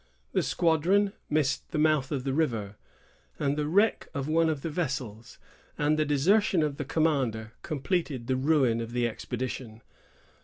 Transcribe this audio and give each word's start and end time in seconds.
The 0.31 0.41
squadron 0.41 1.13
missed 1.29 1.69
the 1.69 1.77
mouth 1.77 2.11
of 2.11 2.23
the 2.23 2.33
river; 2.33 2.75
and 3.37 3.55
the 3.55 3.67
wreck 3.67 4.07
of 4.15 4.27
one 4.27 4.49
of 4.49 4.63
the 4.63 4.69
vessels, 4.71 5.37
and 5.77 5.95
the 5.95 6.05
desertion 6.05 6.63
of 6.63 6.77
the 6.77 6.85
commander, 6.85 7.53
completed 7.61 8.25
the 8.25 8.35
ruin 8.35 8.81
of 8.81 8.93
the 8.93 9.07
expedition. 9.07 9.83